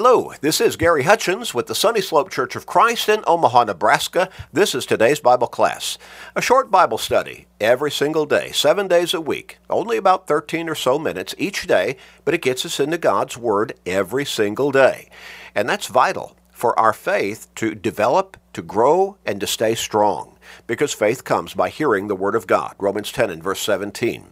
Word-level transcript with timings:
Hello, 0.00 0.32
this 0.42 0.60
is 0.60 0.76
Gary 0.76 1.02
Hutchins 1.02 1.52
with 1.52 1.66
the 1.66 1.74
Sunny 1.74 2.00
Slope 2.00 2.30
Church 2.30 2.54
of 2.54 2.66
Christ 2.66 3.08
in 3.08 3.24
Omaha, 3.26 3.64
Nebraska. 3.64 4.28
This 4.52 4.72
is 4.72 4.86
today's 4.86 5.18
Bible 5.18 5.48
class. 5.48 5.98
A 6.36 6.40
short 6.40 6.70
Bible 6.70 6.98
study 6.98 7.48
every 7.60 7.90
single 7.90 8.24
day, 8.24 8.52
seven 8.52 8.86
days 8.86 9.12
a 9.12 9.20
week, 9.20 9.58
only 9.68 9.96
about 9.96 10.28
13 10.28 10.68
or 10.68 10.76
so 10.76 11.00
minutes 11.00 11.34
each 11.36 11.66
day, 11.66 11.96
but 12.24 12.32
it 12.32 12.42
gets 12.42 12.64
us 12.64 12.78
into 12.78 12.96
God's 12.96 13.36
Word 13.36 13.72
every 13.84 14.24
single 14.24 14.70
day. 14.70 15.10
And 15.52 15.68
that's 15.68 15.88
vital 15.88 16.36
for 16.52 16.78
our 16.78 16.92
faith 16.92 17.52
to 17.56 17.74
develop, 17.74 18.36
to 18.52 18.62
grow, 18.62 19.16
and 19.26 19.40
to 19.40 19.48
stay 19.48 19.74
strong 19.74 20.38
because 20.68 20.94
faith 20.94 21.24
comes 21.24 21.54
by 21.54 21.70
hearing 21.70 22.06
the 22.06 22.14
Word 22.14 22.36
of 22.36 22.46
God. 22.46 22.76
Romans 22.78 23.10
10 23.10 23.30
and 23.30 23.42
verse 23.42 23.60
17. 23.62 24.26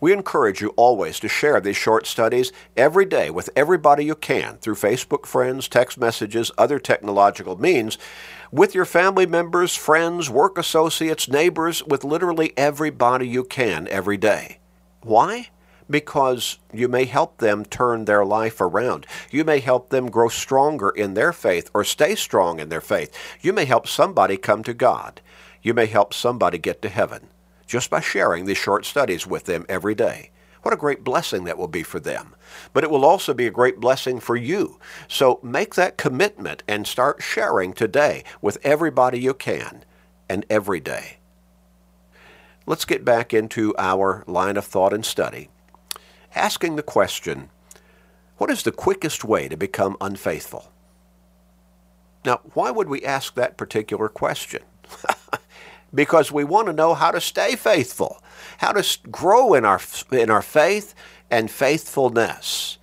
We 0.00 0.12
encourage 0.12 0.60
you 0.60 0.70
always 0.76 1.20
to 1.20 1.28
share 1.28 1.60
these 1.60 1.76
short 1.76 2.06
studies 2.06 2.52
every 2.76 3.04
day 3.04 3.30
with 3.30 3.50
everybody 3.54 4.04
you 4.04 4.14
can 4.14 4.56
through 4.58 4.76
Facebook 4.76 5.26
friends, 5.26 5.68
text 5.68 5.98
messages, 5.98 6.50
other 6.56 6.78
technological 6.78 7.60
means, 7.60 7.98
with 8.50 8.74
your 8.74 8.84
family 8.84 9.26
members, 9.26 9.76
friends, 9.76 10.28
work 10.28 10.58
associates, 10.58 11.28
neighbors, 11.28 11.84
with 11.84 12.04
literally 12.04 12.52
everybody 12.56 13.28
you 13.28 13.44
can 13.44 13.86
every 13.88 14.16
day. 14.16 14.58
Why? 15.02 15.48
Because 15.88 16.58
you 16.72 16.88
may 16.88 17.04
help 17.04 17.38
them 17.38 17.64
turn 17.64 18.04
their 18.04 18.24
life 18.24 18.60
around. 18.60 19.06
You 19.30 19.44
may 19.44 19.60
help 19.60 19.90
them 19.90 20.10
grow 20.10 20.28
stronger 20.28 20.90
in 20.90 21.14
their 21.14 21.32
faith 21.32 21.70
or 21.74 21.84
stay 21.84 22.14
strong 22.14 22.60
in 22.60 22.68
their 22.68 22.80
faith. 22.80 23.16
You 23.40 23.52
may 23.52 23.64
help 23.64 23.88
somebody 23.88 24.36
come 24.36 24.62
to 24.64 24.74
God 24.74 25.20
you 25.62 25.74
may 25.74 25.86
help 25.86 26.14
somebody 26.14 26.58
get 26.58 26.82
to 26.82 26.88
heaven 26.88 27.28
just 27.70 27.88
by 27.88 28.00
sharing 28.00 28.44
these 28.44 28.58
short 28.58 28.84
studies 28.84 29.28
with 29.28 29.44
them 29.44 29.64
every 29.68 29.94
day. 29.94 30.32
What 30.62 30.74
a 30.74 30.76
great 30.76 31.04
blessing 31.04 31.44
that 31.44 31.56
will 31.56 31.68
be 31.68 31.84
for 31.84 32.00
them. 32.00 32.34
But 32.72 32.82
it 32.82 32.90
will 32.90 33.04
also 33.04 33.32
be 33.32 33.46
a 33.46 33.50
great 33.52 33.78
blessing 33.78 34.18
for 34.18 34.34
you. 34.34 34.80
So 35.06 35.38
make 35.42 35.76
that 35.76 35.96
commitment 35.96 36.64
and 36.66 36.84
start 36.84 37.22
sharing 37.22 37.72
today 37.72 38.24
with 38.42 38.58
everybody 38.62 39.20
you 39.20 39.34
can 39.34 39.84
and 40.28 40.44
every 40.50 40.80
day. 40.80 41.18
Let's 42.66 42.84
get 42.84 43.04
back 43.04 43.32
into 43.32 43.72
our 43.78 44.24
line 44.26 44.56
of 44.56 44.64
thought 44.64 44.92
and 44.92 45.06
study. 45.06 45.48
Asking 46.34 46.74
the 46.74 46.82
question, 46.82 47.50
what 48.36 48.50
is 48.50 48.64
the 48.64 48.72
quickest 48.72 49.24
way 49.24 49.48
to 49.48 49.56
become 49.56 49.96
unfaithful? 50.00 50.72
Now, 52.24 52.40
why 52.52 52.70
would 52.70 52.88
we 52.88 53.04
ask 53.04 53.34
that 53.34 53.56
particular 53.56 54.08
question? 54.08 54.62
because 55.94 56.30
we 56.30 56.44
want 56.44 56.66
to 56.66 56.72
know 56.72 56.94
how 56.94 57.10
to 57.10 57.20
stay 57.20 57.56
faithful, 57.56 58.22
how 58.58 58.72
to 58.72 58.98
grow 59.10 59.54
in 59.54 59.64
our 59.64 59.80
in 60.12 60.30
our 60.30 60.42
faith 60.42 60.94
and 61.30 61.50
faithfulness. 61.50 62.78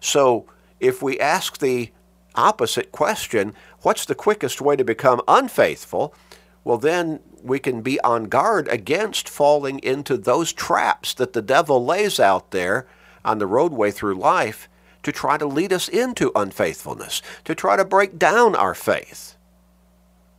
So, 0.00 0.46
if 0.80 1.02
we 1.02 1.18
ask 1.18 1.58
the 1.58 1.90
opposite 2.34 2.92
question, 2.92 3.54
what's 3.82 4.04
the 4.04 4.14
quickest 4.14 4.60
way 4.60 4.76
to 4.76 4.84
become 4.84 5.22
unfaithful? 5.26 6.14
Well, 6.62 6.78
then 6.78 7.20
we 7.42 7.58
can 7.58 7.82
be 7.82 8.00
on 8.00 8.24
guard 8.24 8.68
against 8.68 9.28
falling 9.28 9.78
into 9.80 10.16
those 10.16 10.52
traps 10.52 11.14
that 11.14 11.32
the 11.32 11.42
devil 11.42 11.84
lays 11.84 12.18
out 12.18 12.50
there 12.50 12.86
on 13.24 13.38
the 13.38 13.46
roadway 13.46 13.90
through 13.90 14.14
life 14.14 14.68
to 15.02 15.12
try 15.12 15.36
to 15.36 15.46
lead 15.46 15.72
us 15.72 15.88
into 15.88 16.32
unfaithfulness, 16.34 17.20
to 17.44 17.54
try 17.54 17.76
to 17.76 17.84
break 17.84 18.18
down 18.18 18.56
our 18.56 18.74
faith 18.74 19.36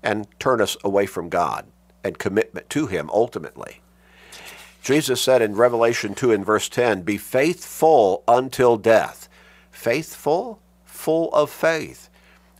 and 0.02 0.28
turn 0.40 0.60
us 0.60 0.76
away 0.84 1.06
from 1.06 1.30
God 1.30 1.66
and 2.06 2.20
commitment 2.20 2.70
to 2.70 2.86
Him 2.86 3.10
ultimately. 3.12 3.82
Jesus 4.84 5.20
said 5.20 5.42
in 5.42 5.56
Revelation 5.56 6.14
2 6.14 6.32
and 6.32 6.46
verse 6.46 6.70
10, 6.70 7.02
Be 7.02 7.18
faithful 7.18 8.24
until 8.28 8.78
death. 8.78 9.28
Faithful, 9.72 10.62
full 10.84 11.34
of 11.34 11.50
faith. 11.50 12.10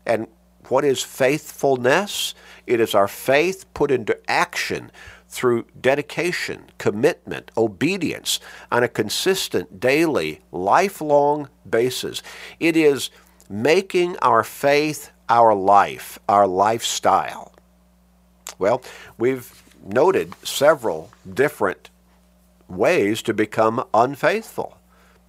And 0.08 0.28
what 0.68 0.84
is 0.84 1.04
faithfulness? 1.04 2.34
It 2.66 2.80
is 2.80 2.96
our 2.96 3.08
faith 3.08 3.72
put 3.76 3.92
into 3.92 4.18
action 4.28 4.92
through 5.30 5.68
dedication, 5.80 6.72
commitment, 6.80 7.52
obedience 7.56 8.40
on 8.72 8.82
a 8.82 8.88
consistent, 8.88 9.80
daily, 9.80 10.42
lifelong 10.52 11.50
basis. 11.70 12.24
It 12.60 12.76
is 12.76 13.12
making 13.48 14.18
our 14.24 14.44
faith 14.44 15.12
our 15.30 15.54
life, 15.54 16.18
our 16.28 16.48
lifestyle. 16.48 17.55
Well, 18.58 18.82
we've 19.18 19.64
noted 19.84 20.34
several 20.44 21.12
different 21.32 21.90
ways 22.68 23.22
to 23.24 23.34
become 23.34 23.86
unfaithful. 23.94 24.78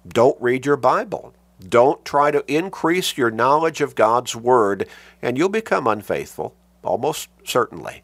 Don't 0.07 0.39
read 0.41 0.65
your 0.65 0.77
Bible. 0.77 1.33
Don't 1.67 2.03
try 2.05 2.31
to 2.31 2.43
increase 2.51 3.17
your 3.17 3.31
knowledge 3.31 3.81
of 3.81 3.95
God's 3.95 4.35
Word, 4.35 4.87
and 5.21 5.37
you'll 5.37 5.49
become 5.49 5.87
unfaithful, 5.87 6.55
almost 6.83 7.29
certainly. 7.43 8.03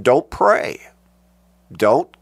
Don't 0.00 0.30
pray. 0.30 0.80
Don't 1.72 2.16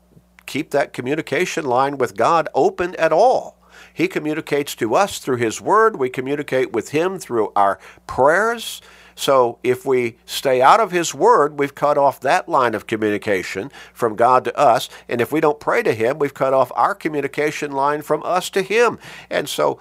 keep 0.46 0.70
that 0.70 0.92
communication 0.92 1.64
line 1.64 1.96
with 1.96 2.16
God 2.16 2.48
open 2.54 2.94
at 2.96 3.12
all. 3.12 3.56
He 3.92 4.08
communicates 4.08 4.74
to 4.76 4.94
us 4.94 5.18
through 5.18 5.36
His 5.36 5.60
Word. 5.60 5.96
We 5.96 6.10
communicate 6.10 6.72
with 6.72 6.90
Him 6.90 7.18
through 7.18 7.52
our 7.56 7.78
prayers. 8.06 8.82
So 9.20 9.58
if 9.62 9.84
we 9.84 10.16
stay 10.24 10.62
out 10.62 10.80
of 10.80 10.92
His 10.92 11.14
Word, 11.14 11.58
we've 11.58 11.74
cut 11.74 11.98
off 11.98 12.20
that 12.20 12.48
line 12.48 12.74
of 12.74 12.86
communication 12.86 13.70
from 13.92 14.16
God 14.16 14.44
to 14.44 14.56
us. 14.56 14.88
And 15.10 15.20
if 15.20 15.30
we 15.30 15.40
don't 15.40 15.60
pray 15.60 15.82
to 15.82 15.92
Him, 15.92 16.18
we've 16.18 16.32
cut 16.32 16.54
off 16.54 16.72
our 16.74 16.94
communication 16.94 17.70
line 17.70 18.00
from 18.00 18.22
us 18.24 18.48
to 18.48 18.62
Him. 18.62 18.98
And 19.28 19.46
so 19.46 19.78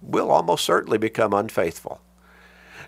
we'll 0.00 0.30
almost 0.30 0.64
certainly 0.64 0.96
become 0.96 1.34
unfaithful. 1.34 2.00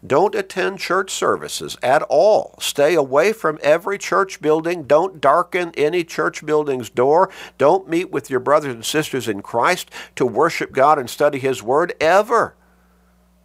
Don't 0.05 0.35
attend 0.35 0.79
church 0.79 1.11
services 1.11 1.77
at 1.83 2.01
all. 2.05 2.55
Stay 2.59 2.95
away 2.95 3.35
from 3.35 3.59
every 3.63 3.99
church 3.99 4.41
building. 4.41 4.85
Don't 4.85 5.21
darken 5.21 5.73
any 5.77 6.05
church 6.05 6.45
building's 6.47 6.89
door. 6.89 7.29
Don't 7.59 7.87
meet 7.87 8.11
with 8.11 8.31
your 8.31 8.41
brothers 8.41 8.75
and 8.75 8.85
sisters 8.85 9.29
in 9.29 9.43
Christ 9.43 9.91
to 10.17 10.25
worship 10.25 10.73
God 10.73 10.99
and 10.99 11.11
study 11.11 11.39
His 11.39 11.63
Word 11.63 11.93
ever. 12.01 12.57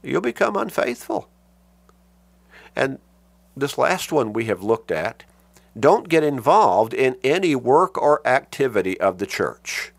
You'll 0.01 0.21
become 0.21 0.55
unfaithful. 0.55 1.29
And 2.77 2.99
this 3.55 3.79
last 3.79 4.11
one 4.11 4.33
we 4.33 4.45
have 4.45 4.61
looked 4.61 4.91
at 4.91 5.23
don't 5.77 6.07
get 6.07 6.23
involved 6.23 6.93
in 6.93 7.17
any 7.23 7.55
work 7.55 7.97
or 7.97 8.25
activity 8.25 8.99
of 8.99 9.17
the 9.17 9.25
church. 9.25 9.91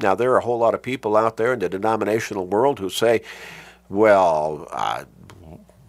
Now, 0.00 0.14
there 0.14 0.32
are 0.32 0.38
a 0.38 0.44
whole 0.44 0.58
lot 0.58 0.74
of 0.74 0.82
people 0.82 1.14
out 1.16 1.36
there 1.36 1.52
in 1.52 1.58
the 1.58 1.68
denominational 1.68 2.46
world 2.46 2.78
who 2.78 2.88
say, 2.88 3.20
well, 3.88 4.66
uh, 4.70 5.04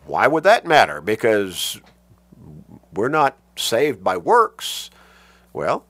why 0.05 0.27
would 0.27 0.43
that 0.43 0.65
matter? 0.65 0.99
Because 0.99 1.79
we're 2.93 3.09
not 3.09 3.37
saved 3.55 4.03
by 4.03 4.17
works. 4.17 4.89
Well, 5.53 5.85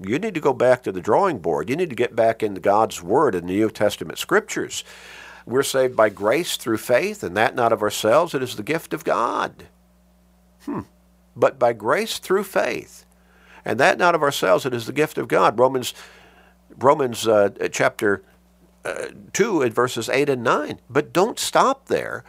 you 0.00 0.18
need 0.18 0.34
to 0.34 0.40
go 0.40 0.52
back 0.52 0.82
to 0.82 0.92
the 0.92 1.00
drawing 1.00 1.38
board. 1.38 1.70
You 1.70 1.76
need 1.76 1.90
to 1.90 1.96
get 1.96 2.14
back 2.14 2.42
into 2.42 2.60
God's 2.60 3.02
Word 3.02 3.34
in 3.34 3.46
the 3.46 3.52
New 3.54 3.70
Testament 3.70 4.18
Scriptures. 4.18 4.84
We're 5.48 5.62
saved 5.62 5.96
by 5.96 6.10
grace 6.10 6.58
through 6.58 6.76
faith, 6.76 7.22
and 7.22 7.34
that 7.34 7.54
not 7.54 7.72
of 7.72 7.80
ourselves. 7.80 8.34
It 8.34 8.42
is 8.42 8.56
the 8.56 8.62
gift 8.62 8.92
of 8.92 9.02
God. 9.02 9.64
Hmm. 10.66 10.82
But 11.34 11.58
by 11.58 11.72
grace 11.72 12.18
through 12.18 12.44
faith, 12.44 13.06
and 13.64 13.80
that 13.80 13.96
not 13.96 14.14
of 14.14 14.22
ourselves. 14.22 14.66
It 14.66 14.74
is 14.74 14.84
the 14.84 14.92
gift 14.92 15.16
of 15.16 15.26
God. 15.26 15.58
Romans, 15.58 15.94
Romans 16.76 17.26
uh, 17.26 17.48
chapter 17.72 18.22
uh, 18.84 19.06
two 19.32 19.62
and 19.62 19.74
verses 19.74 20.10
eight 20.10 20.28
and 20.28 20.44
nine. 20.44 20.80
But 20.90 21.14
don't 21.14 21.38
stop 21.38 21.86
there. 21.86 22.24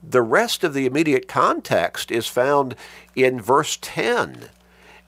The 0.00 0.22
rest 0.22 0.62
of 0.62 0.74
the 0.74 0.86
immediate 0.86 1.26
context 1.26 2.12
is 2.12 2.28
found 2.28 2.76
in 3.16 3.40
verse 3.40 3.76
ten, 3.80 4.50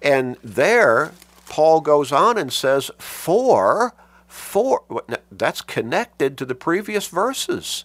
and 0.02 0.36
there 0.42 1.12
Paul 1.48 1.80
goes 1.80 2.10
on 2.10 2.36
and 2.36 2.52
says, 2.52 2.90
"For." 2.98 3.94
For 4.30 4.84
that's 5.32 5.60
connected 5.60 6.38
to 6.38 6.44
the 6.44 6.54
previous 6.54 7.08
verses. 7.08 7.84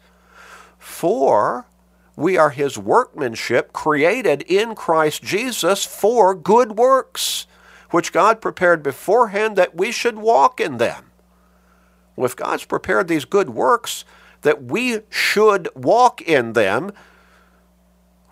For 0.78 1.66
we 2.16 2.38
are 2.38 2.52
his 2.52 2.78
workmanship 2.78 3.74
created 3.74 4.44
in 4.44 4.76
Christ 4.76 5.24
Jesus 5.24 5.86
for 5.86 6.36
good 6.36 6.78
works, 6.78 7.48
which 7.90 8.14
God 8.14 8.42
prepared 8.42 8.84
beforehand 8.84 9.56
that 9.56 9.76
we 9.76 9.92
should 9.92 10.20
walk 10.20 10.60
in 10.62 10.78
them. 10.78 11.10
Well, 12.16 12.28
if 12.28 12.36
God's 12.36 12.64
prepared 12.64 13.08
these 13.08 13.26
good 13.26 13.50
works 13.50 14.06
that 14.44 14.66
we 14.66 15.00
should 15.10 15.68
walk 15.74 16.22
in 16.22 16.54
them, 16.54 16.92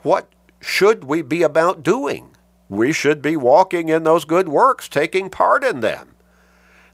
what 0.03 0.29
should 0.61 1.03
we 1.03 1.23
be 1.23 1.41
about 1.41 1.81
doing? 1.81 2.29
We 2.69 2.93
should 2.93 3.23
be 3.23 3.35
walking 3.37 3.89
in 3.89 4.03
those 4.03 4.23
good 4.23 4.47
works, 4.47 4.87
taking 4.87 5.31
part 5.31 5.63
in 5.63 5.79
them. 5.79 6.09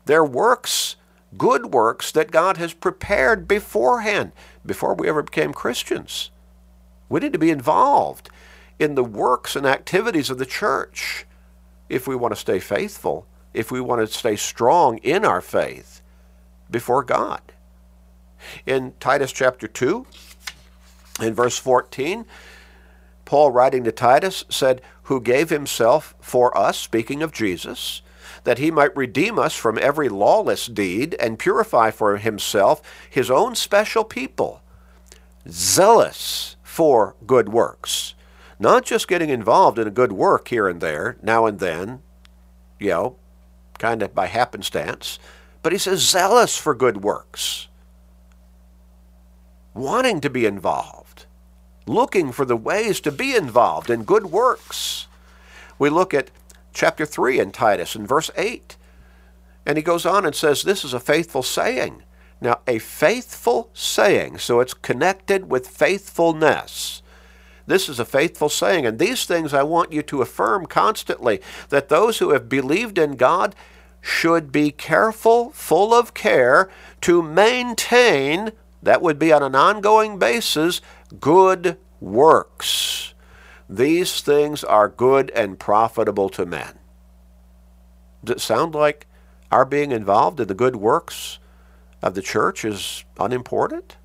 They're 0.05 0.25
works 0.25 0.95
good 1.37 1.73
works 1.73 2.11
that 2.11 2.31
God 2.31 2.57
has 2.57 2.73
prepared 2.73 3.47
beforehand, 3.47 4.31
before 4.65 4.93
we 4.93 5.07
ever 5.07 5.23
became 5.23 5.53
Christians. 5.53 6.31
We 7.07 7.19
need 7.19 7.33
to 7.33 7.39
be 7.39 7.51
involved 7.51 8.29
in 8.77 8.95
the 8.95 9.03
works 9.03 9.55
and 9.55 9.65
activities 9.65 10.29
of 10.29 10.37
the 10.37 10.45
church 10.45 11.25
if 11.89 12.07
we 12.07 12.15
want 12.15 12.33
to 12.33 12.39
stay 12.39 12.59
faithful, 12.59 13.25
if 13.53 13.71
we 13.71 13.81
want 13.81 14.01
to 14.01 14.13
stay 14.13 14.35
strong 14.35 14.97
in 14.99 15.25
our 15.25 15.41
faith 15.41 16.01
before 16.69 17.03
God. 17.03 17.41
In 18.65 18.93
Titus 18.99 19.31
chapter 19.31 19.67
2, 19.67 20.05
In 21.21 21.33
verse 21.33 21.57
14, 21.57 22.25
Paul, 23.25 23.51
writing 23.51 23.83
to 23.83 23.91
Titus, 23.91 24.45
said, 24.49 24.81
Who 25.03 25.19
gave 25.19 25.49
himself 25.49 26.15
for 26.21 26.57
us, 26.57 26.79
speaking 26.79 27.21
of 27.21 27.33
Jesus, 27.33 28.01
that 28.43 28.57
he 28.57 28.71
might 28.71 28.95
redeem 28.95 29.37
us 29.37 29.55
from 29.55 29.77
every 29.79 30.09
lawless 30.09 30.67
deed 30.67 31.15
and 31.19 31.39
purify 31.39 31.91
for 31.91 32.17
himself 32.17 32.81
his 33.09 33.29
own 33.29 33.55
special 33.55 34.03
people, 34.03 34.61
zealous 35.47 36.55
for 36.63 37.15
good 37.25 37.49
works. 37.49 38.13
Not 38.59 38.85
just 38.85 39.07
getting 39.07 39.29
involved 39.29 39.79
in 39.79 39.87
a 39.87 39.91
good 39.91 40.11
work 40.11 40.49
here 40.49 40.67
and 40.67 40.81
there, 40.81 41.17
now 41.21 41.45
and 41.45 41.59
then, 41.59 42.01
you 42.79 42.89
know, 42.89 43.15
kind 43.77 44.01
of 44.03 44.13
by 44.13 44.27
happenstance, 44.27 45.17
but 45.61 45.71
he 45.71 45.77
says 45.77 45.99
zealous 45.99 46.57
for 46.57 46.75
good 46.75 47.03
works, 47.03 47.67
wanting 49.73 50.19
to 50.21 50.29
be 50.29 50.45
involved 50.45 50.99
looking 51.89 52.31
for 52.31 52.45
the 52.45 52.55
ways 52.55 53.01
to 53.01 53.11
be 53.11 53.35
involved 53.35 53.89
in 53.89 54.03
good 54.03 54.27
works. 54.27 55.07
We 55.79 55.89
look 55.89 56.13
at 56.13 56.29
chapter 56.73 57.05
3 57.05 57.39
in 57.39 57.51
Titus 57.51 57.95
in 57.95 58.05
verse 58.05 58.31
8. 58.37 58.77
And 59.65 59.77
he 59.77 59.83
goes 59.83 60.05
on 60.05 60.25
and 60.25 60.35
says, 60.35 60.63
This 60.63 60.83
is 60.83 60.93
a 60.93 60.99
faithful 60.99 61.43
saying. 61.43 62.03
Now, 62.41 62.61
a 62.67 62.79
faithful 62.79 63.69
saying, 63.73 64.37
so 64.37 64.61
it's 64.61 64.73
connected 64.73 65.49
with 65.49 65.67
faithfulness. 65.67 67.01
This 67.67 67.89
is 67.89 67.99
a 67.99 68.05
faithful 68.05 68.49
saying. 68.49 68.85
And 68.85 68.97
these 68.97 69.25
things 69.25 69.53
I 69.53 69.63
want 69.63 69.91
you 69.91 70.01
to 70.03 70.21
affirm 70.21 70.65
constantly 70.65 71.41
that 71.69 71.89
those 71.89 72.19
who 72.19 72.31
have 72.31 72.49
believed 72.49 72.97
in 72.97 73.15
God 73.15 73.55
should 74.01 74.51
be 74.51 74.71
careful, 74.71 75.51
full 75.51 75.93
of 75.93 76.13
care, 76.13 76.69
to 77.01 77.21
maintain, 77.21 78.53
that 78.81 79.01
would 79.01 79.19
be 79.19 79.33
on 79.33 79.43
an 79.43 79.55
ongoing 79.55 80.17
basis, 80.17 80.81
good 81.19 81.77
works. 81.99 83.13
These 83.69 84.21
things 84.21 84.63
are 84.63 84.89
good 84.89 85.29
and 85.31 85.59
profitable 85.59 86.29
to 86.29 86.45
men. 86.45 86.79
Does 88.23 88.37
it 88.37 88.41
sound 88.41 88.73
like 88.73 89.05
our 89.51 89.63
being 89.63 89.91
involved 89.91 90.39
in 90.39 90.47
the 90.47 90.55
good 90.55 90.75
works 90.75 91.37
of 92.01 92.15
the 92.15 92.21
church 92.23 92.65
is 92.65 93.05
unimportant? 93.19 93.97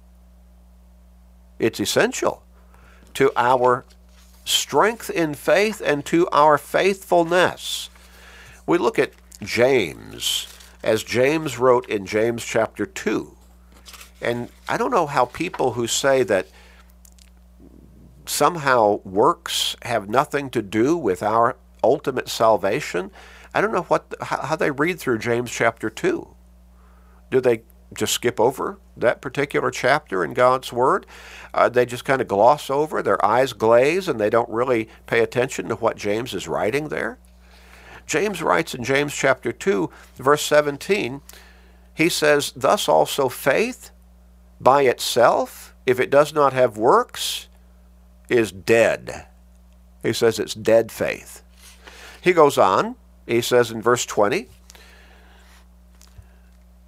It's 1.59 1.81
essential 1.81 2.43
to 3.15 3.33
our 3.37 3.87
strength 4.45 5.09
in 5.09 5.33
faith 5.33 5.81
and 5.83 6.05
to 6.07 6.29
our 6.29 6.59
faithfulness. 6.59 7.89
We 8.67 8.77
look 8.77 8.99
at 8.99 9.13
James, 9.43 10.47
as 10.83 11.03
James 11.03 11.59
wrote 11.59 11.89
in 11.89 12.05
James 12.05 12.45
chapter 12.45 12.85
2. 12.85 13.35
And 14.21 14.51
I 14.69 14.77
don't 14.77 14.91
know 14.91 15.07
how 15.07 15.25
people 15.25 15.73
who 15.73 15.87
say 15.87 16.23
that 16.25 16.49
somehow 18.27 19.01
works 19.05 19.77
have 19.83 20.09
nothing 20.09 20.51
to 20.51 20.63
do 20.63 20.97
with 20.97 21.23
our 21.23 21.57
ultimate 21.83 22.29
salvation. 22.29 23.11
I 23.53 23.61
don't 23.61 23.73
know 23.73 23.83
what 23.83 24.15
how, 24.21 24.57
they 24.57 24.71
read 24.71 24.99
through 24.99 25.19
James 25.19 25.51
chapter 25.51 25.91
2. 25.91 26.29
Do 27.31 27.41
they 27.41 27.63
just 27.93 28.13
skip 28.13 28.41
over 28.41 28.79
that 28.97 29.21
particular 29.21 29.71
chapter 29.71 30.25
in 30.25 30.35
God's 30.35 30.73
Word? 30.73 31.07
Uh, 31.53 31.69
they 31.69 31.87
just 31.87 32.05
kind 32.05 32.21
of 32.21 32.29
gloss 32.29 32.71
over, 32.71 33.03
their 33.03 33.25
eyes 33.25 33.53
glaze, 33.53 34.09
and 34.09 34.21
they 34.21 34.31
don't 34.31 34.49
really 34.49 34.89
pay 35.07 35.21
attention 35.21 35.69
to 35.69 35.77
what 35.77 35.97
James 35.97 36.35
is 36.35 36.49
writing 36.49 36.89
there? 36.89 37.19
James 38.07 38.43
writes 38.43 38.75
in 38.75 38.85
James 38.85 39.15
chapter 39.15 39.53
2, 39.53 39.91
verse 40.17 40.43
17, 40.43 41.23
he 41.95 42.09
says, 42.09 42.53
Thus 42.55 42.89
also 42.89 43.29
faith 43.29 43.91
by 44.61 44.83
itself, 44.83 45.75
if 45.87 46.01
it 46.01 46.11
does 46.11 46.35
not 46.35 46.53
have 46.53 46.77
works, 46.77 47.49
is 48.29 48.53
dead. 48.53 49.27
He 50.03 50.13
says 50.13 50.39
it's 50.39 50.55
dead 50.55 50.93
faith. 50.93 51.43
He 52.21 52.33
goes 52.33 52.59
on, 52.59 52.97
he 53.27 53.41
says 53.41 53.71
in 53.71 53.83
verse 53.83 54.07
20, 54.07 54.49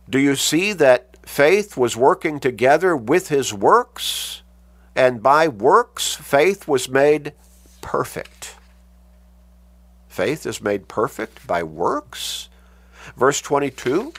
Do 0.08 0.18
you 0.18 0.36
see 0.36 0.72
that 0.74 1.16
faith 1.26 1.76
was 1.76 1.96
working 1.96 2.40
together 2.40 2.96
with 2.96 3.28
his 3.28 3.52
works? 3.52 4.42
And 4.94 5.22
by 5.22 5.48
works, 5.48 6.14
faith 6.14 6.66
was 6.66 6.88
made 6.88 7.32
perfect. 7.82 8.56
Faith 10.08 10.46
is 10.46 10.62
made 10.62 10.88
perfect 10.88 11.46
by 11.46 11.62
works. 11.62 12.48
Verse 13.16 13.40
22 13.42 14.14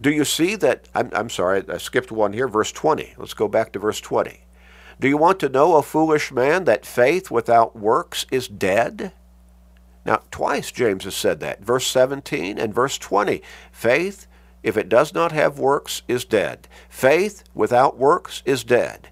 do 0.00 0.10
you 0.10 0.24
see 0.24 0.56
that? 0.56 0.88
I'm, 0.94 1.10
I'm 1.12 1.30
sorry, 1.30 1.62
I 1.68 1.78
skipped 1.78 2.10
one 2.10 2.32
here, 2.32 2.48
verse 2.48 2.72
20. 2.72 3.14
Let's 3.18 3.34
go 3.34 3.48
back 3.48 3.72
to 3.72 3.78
verse 3.78 4.00
20. 4.00 4.40
Do 4.98 5.08
you 5.08 5.16
want 5.16 5.40
to 5.40 5.48
know, 5.48 5.76
a 5.76 5.82
foolish 5.82 6.32
man, 6.32 6.64
that 6.64 6.86
faith 6.86 7.30
without 7.30 7.76
works 7.76 8.26
is 8.30 8.48
dead? 8.48 9.12
Now, 10.04 10.22
twice 10.30 10.70
James 10.70 11.04
has 11.04 11.14
said 11.14 11.40
that. 11.40 11.62
Verse 11.62 11.86
17 11.86 12.58
and 12.58 12.74
verse 12.74 12.98
20. 12.98 13.42
Faith, 13.72 14.26
if 14.62 14.76
it 14.76 14.88
does 14.88 15.12
not 15.12 15.32
have 15.32 15.58
works, 15.58 16.02
is 16.08 16.24
dead. 16.24 16.68
Faith 16.88 17.44
without 17.54 17.98
works 17.98 18.42
is 18.46 18.64
dead. 18.64 19.08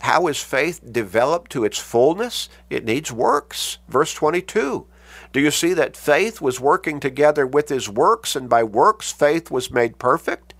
How 0.00 0.26
is 0.26 0.42
faith 0.42 0.80
developed 0.92 1.50
to 1.52 1.64
its 1.64 1.78
fullness? 1.78 2.48
It 2.70 2.84
needs 2.84 3.10
works. 3.10 3.78
Verse 3.88 4.12
22. 4.14 4.86
Do 5.34 5.40
you 5.40 5.50
see 5.50 5.74
that 5.74 5.96
faith 5.96 6.40
was 6.40 6.60
working 6.60 7.00
together 7.00 7.44
with 7.44 7.68
his 7.68 7.88
works, 7.88 8.36
and 8.36 8.48
by 8.48 8.62
works 8.62 9.10
faith 9.10 9.50
was 9.50 9.68
made 9.68 9.98
perfect? 9.98 10.54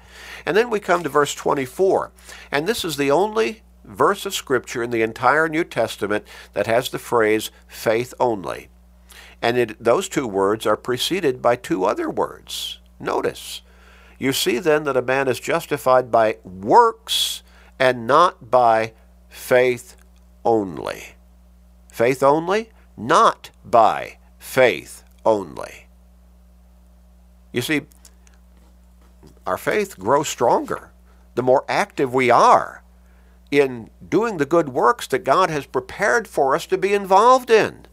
And 0.44 0.56
then 0.56 0.68
we 0.68 0.80
come 0.80 1.04
to 1.04 1.08
verse 1.08 1.32
24. 1.32 2.10
And 2.50 2.66
this 2.66 2.84
is 2.84 2.96
the 2.96 3.08
only 3.08 3.62
verse 3.84 4.26
of 4.26 4.34
Scripture 4.34 4.82
in 4.82 4.90
the 4.90 5.02
entire 5.02 5.48
New 5.48 5.62
Testament 5.62 6.26
that 6.54 6.66
has 6.66 6.88
the 6.88 6.98
phrase 6.98 7.52
faith 7.68 8.14
only. 8.18 8.68
And 9.40 9.56
it, 9.56 9.82
those 9.82 10.08
two 10.08 10.26
words 10.26 10.66
are 10.66 10.76
preceded 10.76 11.40
by 11.40 11.54
two 11.54 11.84
other 11.84 12.10
words. 12.10 12.80
Notice. 12.98 13.62
You 14.18 14.32
see 14.32 14.58
then 14.58 14.82
that 14.84 14.96
a 14.96 15.02
man 15.02 15.28
is 15.28 15.38
justified 15.38 16.10
by 16.10 16.38
works 16.42 17.44
and 17.78 18.08
not 18.08 18.50
by 18.50 18.94
faith 19.28 19.96
only. 20.44 21.14
Faith 21.92 22.24
only? 22.24 22.70
Not 22.96 23.50
by 23.64 24.18
faith 24.44 25.02
only. 25.24 25.86
You 27.50 27.62
see, 27.62 27.82
our 29.46 29.56
faith 29.56 29.98
grows 29.98 30.28
stronger 30.28 30.90
the 31.34 31.42
more 31.42 31.64
active 31.66 32.12
we 32.12 32.30
are 32.30 32.82
in 33.50 33.90
doing 34.06 34.36
the 34.36 34.46
good 34.46 34.68
works 34.68 35.06
that 35.08 35.24
God 35.24 35.50
has 35.50 35.66
prepared 35.66 36.28
for 36.28 36.54
us 36.54 36.66
to 36.66 36.76
be 36.76 36.92
involved 36.92 37.50
in. 37.50 37.86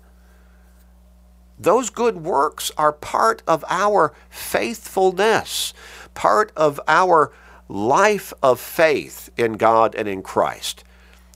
Those 1.58 1.90
good 1.90 2.18
works 2.18 2.70
are 2.78 2.92
part 2.92 3.44
of 3.48 3.64
our 3.70 4.14
faithfulness, 4.30 5.74
part 6.14 6.52
of 6.56 6.82
our 6.88 7.32
life 7.70 8.34
of 8.44 8.60
faith 8.60 9.30
in 9.38 9.54
God 9.54 9.96
and 9.96 10.08
in 10.08 10.22
Christ. 10.22 10.84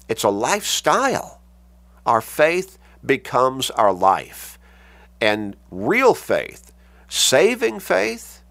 It's 0.10 0.24
a 0.24 0.30
lifestyle. 0.30 1.42
Our 2.06 2.22
faith 2.22 2.78
becomes 3.04 3.70
our 3.72 3.94
life. 3.94 4.55
And 5.22 5.56
real 5.72 6.14
faith, 6.14 6.72
saving 7.08 7.80
faith, 7.80 8.44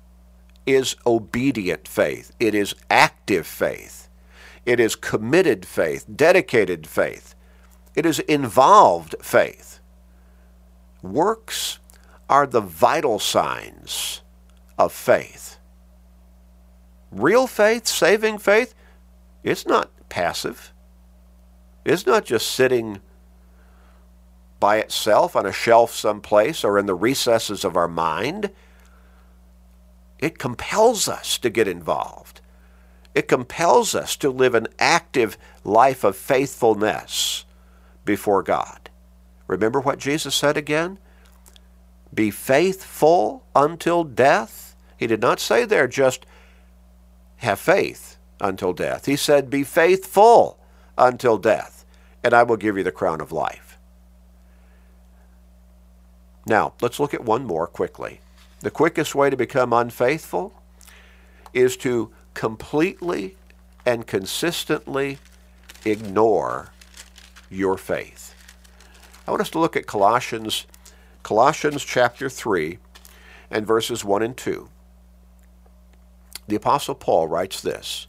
is 0.67 0.97
obedient 1.07 1.87
faith. 1.87 2.33
It 2.41 2.55
is 2.55 2.75
active 2.91 3.47
faith. 3.47 4.09
It 4.65 4.81
is 4.81 4.97
committed 4.97 5.67
faith, 5.67 6.07
dedicated 6.15 6.87
faith. 6.87 7.35
It 7.95 8.07
is 8.07 8.19
involved 8.21 9.15
faith. 9.21 9.81
Works 11.03 11.79
are 12.29 12.47
the 12.47 12.63
vital 12.63 13.19
signs 13.19 14.23
of 14.79 14.93
faith. 14.93 15.59
Real 17.13 17.47
faith, 17.47 17.87
saving 17.87 18.39
faith, 18.39 18.75
it's 19.43 19.67
not 19.67 19.91
passive. 20.09 20.73
It's 21.85 22.07
not 22.07 22.25
just 22.25 22.51
sitting 22.51 23.01
by 24.61 24.79
itself 24.79 25.37
on 25.37 25.47
a 25.47 25.53
shelf 25.53 25.95
someplace 25.95 26.65
or 26.65 26.79
in 26.79 26.87
the 26.87 26.95
recesses 26.95 27.65
of 27.65 27.77
our 27.77 27.89
mind. 27.89 28.51
It 30.19 30.39
compels 30.39 31.09
us 31.09 31.39
to 31.39 31.51
get 31.51 31.69
involved. 31.69 32.41
It 33.15 33.29
compels 33.29 33.95
us 33.95 34.17
to 34.17 34.31
live 34.31 34.55
an 34.55 34.69
active 34.79 35.37
life 35.63 36.03
of 36.03 36.17
faithfulness 36.17 37.45
before 38.05 38.43
God. 38.43 38.91
Remember 39.47 39.81
what 39.81 39.99
Jesus 39.99 40.35
said 40.35 40.57
again? 40.57 40.99
Be 42.13 42.31
faithful 42.31 43.45
until 43.55 44.05
death. 44.05 44.77
He 44.97 45.07
did 45.07 45.21
not 45.21 45.41
say 45.41 45.65
there 45.65 45.89
just 45.89 46.27
have 47.39 47.61
faith 47.61 48.17
until 48.41 48.73
death. 48.73 49.07
He 49.07 49.17
said, 49.17 49.51
Be 49.51 49.65
faithful 49.65 50.59
until 50.97 51.39
death, 51.39 51.85
and 52.23 52.33
I 52.33 52.43
will 52.43 52.57
give 52.57 52.77
you 52.77 52.83
the 52.83 52.93
crown 52.93 53.21
of 53.21 53.33
life. 53.33 53.64
Now, 56.47 56.75
let's 56.81 57.01
look 57.01 57.15
at 57.15 57.25
one 57.25 57.45
more 57.45 57.67
quickly. 57.67 58.21
The 58.61 58.71
quickest 58.71 59.15
way 59.15 59.31
to 59.31 59.37
become 59.37 59.73
unfaithful 59.73 60.53
is 61.53 61.77
to 61.79 62.11
completely 62.35 63.37
and 63.87 64.07
consistently 64.07 65.19
ignore 65.85 66.73
your 67.51 67.77
faith. 67.77 68.35
I 69.27 69.31
want 69.31 69.41
us 69.41 69.51
to 69.51 69.59
look 69.59 69.77
at 69.77 69.87
Colossians 69.87 70.67
Colossians 71.23 71.83
chapter 71.83 72.29
3 72.29 72.79
and 73.51 73.67
verses 73.67 74.05
1 74.05 74.23
and 74.23 74.37
2. 74.37 74.69
The 76.47 76.57
apostle 76.57 76.95
Paul 76.95 77.29
writes 77.29 77.63
this: 77.63 78.07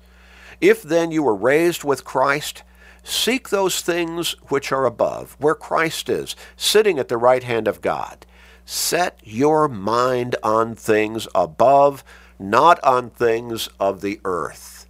If 0.60 0.84
then 0.84 1.12
you 1.12 1.24
were 1.24 1.36
raised 1.36 1.86
with 1.86 2.04
Christ, 2.04 2.64
seek 3.06 3.50
those 3.50 3.82
things 3.82 4.32
which 4.50 4.72
are 4.72 4.86
above, 4.86 5.36
where 5.40 5.56
Christ 5.56 6.10
is, 6.10 6.36
sitting 6.58 7.00
at 7.00 7.08
the 7.08 7.18
right 7.18 7.44
hand 7.44 7.68
of 7.68 7.82
God. 7.82 8.26
Set 8.66 9.20
your 9.24 9.68
mind 9.68 10.36
on 10.42 10.74
things 10.76 11.28
above, 11.36 12.04
not 12.40 12.84
on 12.84 13.12
things 13.12 13.70
of 13.80 14.02
the 14.02 14.20
earth. 14.26 14.88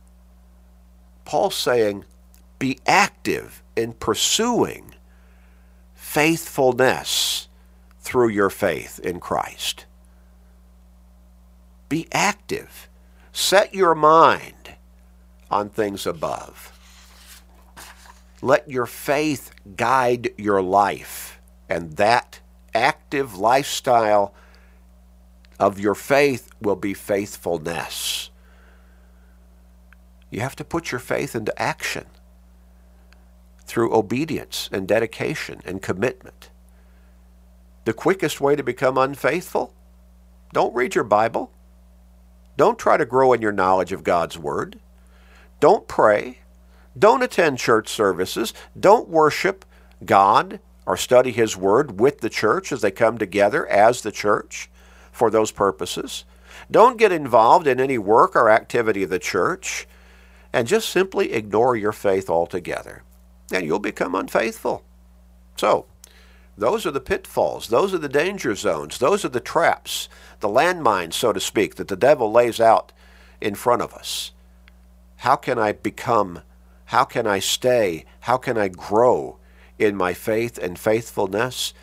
Paul's 1.25 1.55
saying, 1.55 2.05
be 2.57 2.79
active 2.87 3.61
in 3.75 3.93
pursuing 3.93 4.95
faithfulness 5.93 7.49
through 7.99 8.29
your 8.29 8.49
faith 8.49 8.99
in 8.99 9.19
Christ. 9.19 9.85
Be 11.89 12.07
active. 12.13 12.87
Set 13.33 13.73
your 13.73 13.93
mind 13.93 14.75
on 15.51 15.69
things 15.69 16.07
above. 16.07 16.71
Let 18.45 18.69
your 18.69 18.85
faith 18.85 19.49
guide 19.75 20.29
your 20.37 20.61
life, 20.61 21.41
and 21.67 21.93
that 21.93 22.41
active 22.75 23.35
lifestyle 23.35 24.35
of 25.59 25.79
your 25.79 25.95
faith 25.95 26.51
will 26.61 26.75
be 26.75 26.93
faithfulness. 26.93 28.29
You 30.29 30.41
have 30.41 30.55
to 30.57 30.63
put 30.63 30.91
your 30.91 30.99
faith 30.99 31.35
into 31.35 31.59
action 31.59 32.05
through 33.65 33.95
obedience 33.95 34.69
and 34.71 34.87
dedication 34.87 35.63
and 35.65 35.81
commitment. 35.81 36.51
The 37.85 37.93
quickest 37.93 38.39
way 38.39 38.55
to 38.55 38.61
become 38.61 38.95
unfaithful? 38.95 39.73
Don't 40.53 40.75
read 40.75 40.93
your 40.93 41.03
Bible. 41.03 41.51
Don't 42.57 42.77
try 42.77 42.95
to 42.97 43.07
grow 43.07 43.33
in 43.33 43.41
your 43.41 43.51
knowledge 43.51 43.91
of 43.91 44.03
God's 44.03 44.37
Word. 44.37 44.79
Don't 45.59 45.87
pray. 45.87 46.41
Don't 46.97 47.23
attend 47.23 47.57
church 47.57 47.89
services. 47.89 48.53
Don't 48.79 49.09
worship 49.09 49.65
God 50.03 50.59
or 50.85 50.97
study 50.97 51.31
His 51.31 51.57
Word 51.57 51.99
with 51.99 52.21
the 52.21 52.29
church 52.29 52.71
as 52.71 52.81
they 52.81 52.91
come 52.91 53.17
together 53.17 53.67
as 53.67 54.01
the 54.01 54.11
church 54.11 54.69
for 55.11 55.29
those 55.29 55.51
purposes. 55.51 56.25
Don't 56.69 56.97
get 56.97 57.11
involved 57.11 57.67
in 57.67 57.79
any 57.79 57.97
work 57.97 58.35
or 58.35 58.49
activity 58.49 59.03
of 59.03 59.09
the 59.09 59.19
church. 59.19 59.87
And 60.53 60.67
just 60.67 60.89
simply 60.89 61.33
ignore 61.33 61.75
your 61.75 61.91
faith 61.91 62.29
altogether. 62.29 63.03
And 63.51 63.65
you'll 63.65 63.79
become 63.79 64.15
unfaithful. 64.15 64.85
So, 65.57 65.85
those 66.57 66.85
are 66.85 66.91
the 66.91 67.01
pitfalls. 67.01 67.67
Those 67.67 67.93
are 67.93 67.97
the 67.97 68.07
danger 68.07 68.55
zones. 68.55 68.97
Those 68.97 69.25
are 69.25 69.29
the 69.29 69.41
traps, 69.41 70.07
the 70.39 70.47
landmines, 70.47 71.13
so 71.13 71.33
to 71.33 71.39
speak, 71.41 71.75
that 71.75 71.89
the 71.89 71.97
devil 71.97 72.31
lays 72.31 72.61
out 72.61 72.93
in 73.41 73.55
front 73.55 73.81
of 73.81 73.93
us. 73.93 74.31
How 75.17 75.35
can 75.35 75.59
I 75.59 75.73
become, 75.73 76.41
how 76.85 77.03
can 77.03 77.27
I 77.27 77.39
stay, 77.39 78.05
how 78.21 78.37
can 78.37 78.57
I 78.57 78.67
grow 78.67 79.37
in 79.77 79.95
my 79.95 80.13
faith 80.13 80.57
and 80.57 80.77
faithfulness? 80.77 81.73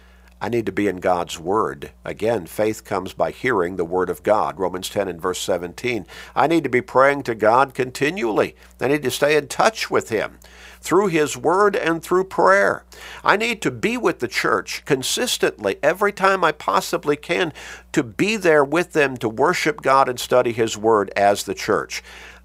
I 0.42 0.48
need 0.48 0.66
to 0.66 0.72
be 0.72 0.88
in 0.88 0.96
God's 0.96 1.38
Word. 1.38 1.92
Again, 2.04 2.46
faith 2.46 2.84
comes 2.84 3.12
by 3.12 3.30
hearing 3.30 3.76
the 3.76 3.84
Word 3.84 4.10
of 4.10 4.24
God. 4.24 4.58
Romans 4.58 4.88
10 4.90 5.06
and 5.06 5.22
verse 5.22 5.38
17. 5.38 6.04
I 6.34 6.48
need 6.48 6.64
to 6.64 6.68
be 6.68 6.80
praying 6.80 7.22
to 7.24 7.36
God 7.36 7.74
continually. 7.74 8.56
I 8.80 8.88
need 8.88 9.04
to 9.04 9.10
stay 9.12 9.36
in 9.36 9.46
touch 9.46 9.88
with 9.88 10.08
Him 10.08 10.40
through 10.80 11.06
His 11.06 11.36
Word 11.36 11.76
and 11.76 12.02
through 12.02 12.24
prayer. 12.24 12.84
I 13.22 13.36
need 13.36 13.62
to 13.62 13.70
be 13.70 13.96
with 13.96 14.18
the 14.18 14.26
church 14.26 14.84
consistently 14.84 15.78
every 15.80 16.10
time 16.10 16.42
I 16.42 16.50
possibly 16.50 17.14
can 17.14 17.52
to 17.92 18.02
be 18.02 18.36
there 18.36 18.64
with 18.64 18.94
them 18.94 19.16
to 19.18 19.28
worship 19.28 19.80
God 19.80 20.08
and 20.08 20.18
study 20.18 20.50
His 20.50 20.76
Word 20.76 21.10
as 21.14 21.44
the 21.44 21.54
church. 21.54 22.02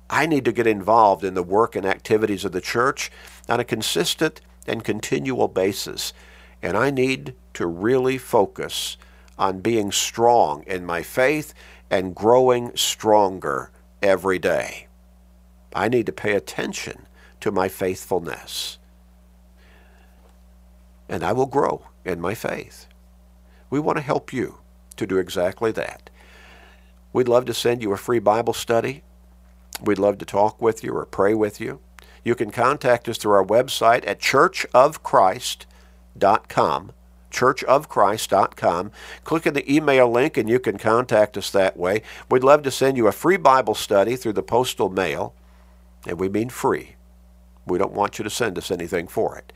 I 0.10 0.26
need 0.26 0.46
to 0.46 0.52
get 0.52 0.68
involved 0.68 1.24
in 1.24 1.34
the 1.34 1.44
work 1.44 1.76
and 1.76 1.86
activities 1.86 2.46
of 2.46 2.52
the 2.52 2.62
church 2.62 3.12
on 3.50 3.60
a 3.60 3.66
consistent 3.66 4.42
and 4.66 4.84
continual 4.84 5.48
basis. 5.48 6.14
And 6.62 6.78
I 6.78 6.92
need 6.92 7.36
to 7.54 7.68
really 7.68 8.18
focus 8.18 8.98
on 9.38 9.60
being 9.60 9.92
strong 9.92 10.64
in 10.66 10.86
my 10.86 11.04
faith 11.04 11.54
and 11.90 12.16
growing 12.16 12.76
stronger 12.76 13.72
every 14.02 14.40
day. 14.40 14.88
I 15.74 15.90
need 15.90 16.06
to 16.08 16.12
pay 16.12 16.34
attention 16.34 17.08
to 17.42 17.52
my 17.52 17.68
faithfulness. 17.68 18.78
And 21.08 21.24
I 21.24 21.34
will 21.34 21.46
grow 21.46 21.84
in 22.04 22.20
my 22.20 22.34
faith. 22.34 22.88
We 23.70 23.80
want 23.80 23.98
to 23.98 24.04
help 24.04 24.34
you 24.34 24.60
to 24.96 25.06
do 25.06 25.18
exactly 25.18 25.72
that. 25.74 26.10
We'd 27.14 27.28
love 27.28 27.46
to 27.46 27.54
send 27.54 27.82
you 27.82 27.94
a 27.94 27.98
free 27.98 28.20
Bible 28.20 28.54
study. 28.54 29.04
We'd 29.82 30.00
love 30.00 30.18
to 30.20 30.26
talk 30.26 30.62
with 30.62 30.84
you 30.84 30.94
or 30.94 31.06
pray 31.06 31.34
with 31.34 31.62
you. 31.62 31.80
You 32.24 32.36
can 32.36 32.52
contact 32.52 33.08
us 33.08 33.18
through 33.18 33.34
our 33.34 33.46
website 33.46 34.06
at 34.08 34.20
churchofchrist.com 34.20 36.92
churchofchrist.com. 37.32 38.92
Click 39.24 39.46
in 39.46 39.54
the 39.54 39.74
email 39.74 40.10
link 40.10 40.38
and 40.38 40.50
you 40.50 40.60
can 40.60 40.78
contact 40.78 41.38
us 41.38 41.50
that 41.52 41.78
way. 41.78 42.02
We'd 42.30 42.44
love 42.44 42.64
to 42.64 42.72
send 42.72 42.98
you 42.98 43.08
a 43.08 43.12
free 43.12 43.38
Bible 43.38 43.76
study 43.76 44.16
through 44.16 44.34
the 44.34 44.44
postal 44.44 44.90
mail, 44.90 45.34
and 46.08 46.20
we 46.20 46.30
mean 46.30 46.50
free. 46.50 46.96
We 47.66 47.78
don't 47.78 47.94
want 47.94 48.18
you 48.18 48.24
to 48.24 48.30
send 48.30 48.58
us 48.58 48.72
anything 48.72 49.08
for 49.08 49.38
it. 49.38 49.52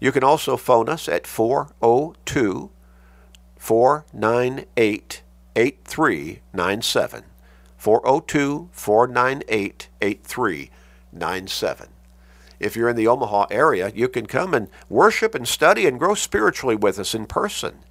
You 0.00 0.12
can 0.12 0.24
also 0.24 0.56
phone 0.56 0.88
us 0.88 1.08
at 1.08 1.26
402 1.26 2.70
498 3.56 5.22
8397. 5.54 7.24
402 7.86 8.70
498 8.72 9.88
8397. 10.00 11.88
If 12.58 12.74
you're 12.74 12.88
in 12.88 12.96
the 12.96 13.06
Omaha 13.06 13.46
area, 13.48 13.92
you 13.94 14.08
can 14.08 14.26
come 14.26 14.54
and 14.54 14.66
worship 14.88 15.36
and 15.36 15.46
study 15.46 15.86
and 15.86 15.96
grow 15.96 16.16
spiritually 16.16 16.74
with 16.74 16.98
us 16.98 17.14
in 17.14 17.26
person 17.26 17.84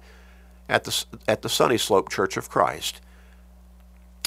at 0.68 0.84
the, 0.84 1.04
at 1.26 1.40
the 1.40 1.48
Sunny 1.48 1.78
Slope 1.78 2.10
Church 2.10 2.36
of 2.36 2.50
Christ. 2.50 3.00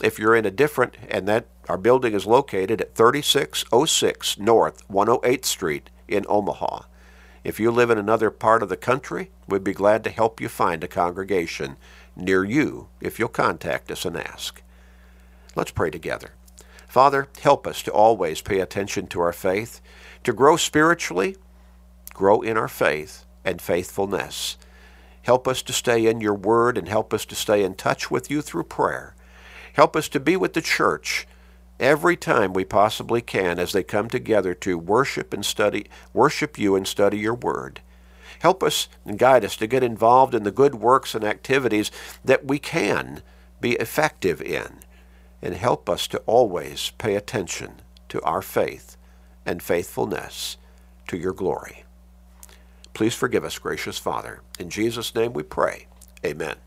If 0.02 0.18
you're 0.18 0.36
in 0.36 0.48
a 0.48 0.50
different, 0.50 0.98
and 1.08 1.28
that 1.28 1.46
our 1.68 1.78
building 1.78 2.16
is 2.16 2.26
located 2.26 2.82
at 2.82 2.96
3606 2.96 4.40
North 4.40 4.88
108th 4.88 5.46
Street 5.46 5.92
in 6.08 6.26
Omaha. 6.28 6.86
If 7.44 7.60
you 7.60 7.70
live 7.70 7.92
in 7.92 8.00
another 8.00 8.32
part 8.32 8.64
of 8.64 8.70
the 8.70 8.76
country, 8.76 9.30
we'd 9.48 9.64
be 9.64 9.74
glad 9.74 10.04
to 10.06 10.10
help 10.10 10.42
you 10.42 10.50
find 10.50 10.84
a 10.84 10.88
congregation 10.88 11.78
near 12.16 12.44
you 12.44 12.88
if 13.00 13.20
you'll 13.20 13.28
contact 13.28 13.92
us 13.92 14.04
and 14.04 14.18
ask. 14.18 14.64
Let's 15.60 15.72
pray 15.72 15.90
together. 15.90 16.30
Father, 16.88 17.28
help 17.42 17.68
us 17.68 17.84
to 17.84 17.92
always 17.92 18.40
pay 18.40 18.62
attention 18.62 19.08
to 19.08 19.20
our 19.20 19.34
faith, 19.34 19.82
to 20.24 20.32
grow 20.32 20.56
spiritually, 20.56 21.36
grow 22.14 22.40
in 22.40 22.56
our 22.56 22.70
faith 22.70 23.26
and 23.44 23.62
faithfulness. 23.62 24.58
Help 25.24 25.50
us 25.50 25.62
to 25.64 25.74
stay 25.74 26.06
in 26.06 26.22
your 26.22 26.34
word 26.34 26.78
and 26.78 26.88
help 26.88 27.14
us 27.14 27.26
to 27.26 27.36
stay 27.36 27.62
in 27.62 27.76
touch 27.76 28.10
with 28.10 28.32
you 28.32 28.42
through 28.42 28.64
prayer. 28.64 29.16
Help 29.74 29.98
us 29.98 30.08
to 30.08 30.20
be 30.22 30.38
with 30.38 30.54
the 30.54 30.62
church 30.62 31.28
every 31.78 32.16
time 32.16 32.54
we 32.54 32.64
possibly 32.64 33.22
can 33.22 33.60
as 33.60 33.74
they 33.74 33.84
come 33.84 34.08
together 34.08 34.54
to 34.54 34.78
worship 34.78 35.34
and 35.34 35.46
study, 35.46 35.88
worship 36.14 36.58
you 36.58 36.78
and 36.78 36.88
study 36.88 37.18
your 37.18 37.36
word. 37.36 37.82
Help 38.40 38.64
us 38.64 38.88
and 39.04 39.20
guide 39.20 39.44
us 39.44 39.58
to 39.58 39.68
get 39.68 39.84
involved 39.84 40.34
in 40.34 40.44
the 40.44 40.52
good 40.52 40.76
works 40.76 41.14
and 41.14 41.26
activities 41.26 41.92
that 42.24 42.46
we 42.46 42.60
can 42.60 43.22
be 43.60 43.74
effective 43.74 44.42
in. 44.42 44.80
And 45.42 45.56
help 45.56 45.90
us 45.90 46.08
to 46.08 46.20
always 46.26 46.92
pay 46.98 47.16
attention 47.16 47.82
to 48.10 48.22
our 48.24 48.42
faith 48.42 48.98
and 49.46 49.64
faithfulness 49.64 50.58
to 51.08 51.18
your 51.18 51.34
glory. 51.34 51.86
Please 52.94 53.16
forgive 53.16 53.46
us, 53.46 53.58
gracious 53.58 53.98
Father. 53.98 54.42
In 54.60 54.70
Jesus' 54.70 55.16
name 55.16 55.34
we 55.34 55.44
pray. 55.44 55.88
Amen. 56.26 56.58